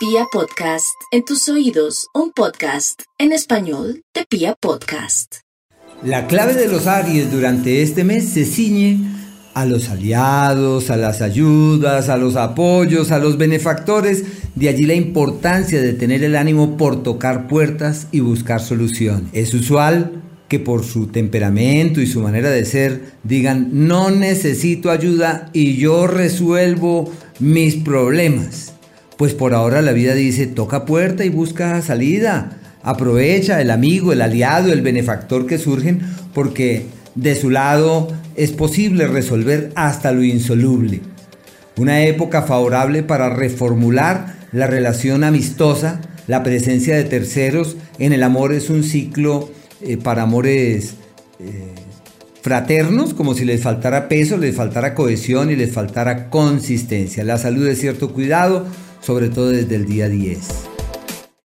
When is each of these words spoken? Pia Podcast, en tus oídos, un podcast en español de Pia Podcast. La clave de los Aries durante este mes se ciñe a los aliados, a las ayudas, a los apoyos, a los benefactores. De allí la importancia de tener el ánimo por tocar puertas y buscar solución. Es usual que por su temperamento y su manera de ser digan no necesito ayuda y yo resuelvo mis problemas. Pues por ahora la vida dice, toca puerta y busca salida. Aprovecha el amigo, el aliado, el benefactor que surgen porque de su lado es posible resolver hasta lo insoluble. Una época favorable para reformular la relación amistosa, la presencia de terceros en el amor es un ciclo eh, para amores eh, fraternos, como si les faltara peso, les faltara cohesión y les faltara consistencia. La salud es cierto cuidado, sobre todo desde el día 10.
Pia 0.00 0.24
Podcast, 0.32 0.96
en 1.12 1.26
tus 1.26 1.46
oídos, 1.50 2.06
un 2.14 2.32
podcast 2.32 3.02
en 3.18 3.32
español 3.32 4.02
de 4.14 4.24
Pia 4.24 4.56
Podcast. 4.58 5.40
La 6.02 6.26
clave 6.26 6.54
de 6.54 6.68
los 6.68 6.86
Aries 6.86 7.30
durante 7.30 7.82
este 7.82 8.02
mes 8.02 8.30
se 8.30 8.46
ciñe 8.46 8.98
a 9.52 9.66
los 9.66 9.90
aliados, 9.90 10.88
a 10.88 10.96
las 10.96 11.20
ayudas, 11.20 12.08
a 12.08 12.16
los 12.16 12.36
apoyos, 12.36 13.10
a 13.10 13.18
los 13.18 13.36
benefactores. 13.36 14.24
De 14.54 14.70
allí 14.70 14.86
la 14.86 14.94
importancia 14.94 15.82
de 15.82 15.92
tener 15.92 16.24
el 16.24 16.34
ánimo 16.34 16.78
por 16.78 17.02
tocar 17.02 17.46
puertas 17.46 18.06
y 18.10 18.20
buscar 18.20 18.62
solución. 18.62 19.28
Es 19.34 19.52
usual 19.52 20.22
que 20.48 20.60
por 20.60 20.82
su 20.82 21.08
temperamento 21.08 22.00
y 22.00 22.06
su 22.06 22.22
manera 22.22 22.48
de 22.48 22.64
ser 22.64 23.12
digan 23.22 23.68
no 23.86 24.10
necesito 24.10 24.90
ayuda 24.90 25.50
y 25.52 25.76
yo 25.76 26.06
resuelvo 26.06 27.12
mis 27.38 27.76
problemas. 27.76 28.69
Pues 29.20 29.34
por 29.34 29.52
ahora 29.52 29.82
la 29.82 29.92
vida 29.92 30.14
dice, 30.14 30.46
toca 30.46 30.86
puerta 30.86 31.26
y 31.26 31.28
busca 31.28 31.82
salida. 31.82 32.58
Aprovecha 32.82 33.60
el 33.60 33.70
amigo, 33.70 34.14
el 34.14 34.22
aliado, 34.22 34.72
el 34.72 34.80
benefactor 34.80 35.46
que 35.46 35.58
surgen 35.58 36.00
porque 36.32 36.86
de 37.16 37.36
su 37.36 37.50
lado 37.50 38.08
es 38.34 38.52
posible 38.52 39.06
resolver 39.08 39.72
hasta 39.74 40.12
lo 40.12 40.24
insoluble. 40.24 41.02
Una 41.76 42.00
época 42.04 42.40
favorable 42.40 43.02
para 43.02 43.28
reformular 43.28 44.36
la 44.52 44.66
relación 44.66 45.22
amistosa, 45.22 46.00
la 46.26 46.42
presencia 46.42 46.96
de 46.96 47.04
terceros 47.04 47.76
en 47.98 48.14
el 48.14 48.22
amor 48.22 48.54
es 48.54 48.70
un 48.70 48.82
ciclo 48.82 49.50
eh, 49.82 49.98
para 49.98 50.22
amores 50.22 50.94
eh, 51.40 51.74
fraternos, 52.40 53.12
como 53.12 53.34
si 53.34 53.44
les 53.44 53.60
faltara 53.60 54.08
peso, 54.08 54.38
les 54.38 54.56
faltara 54.56 54.94
cohesión 54.94 55.50
y 55.50 55.56
les 55.56 55.72
faltara 55.72 56.30
consistencia. 56.30 57.22
La 57.22 57.36
salud 57.36 57.66
es 57.68 57.78
cierto 57.80 58.14
cuidado, 58.14 58.64
sobre 59.00 59.28
todo 59.28 59.48
desde 59.48 59.76
el 59.76 59.86
día 59.86 60.08
10. 60.08 60.59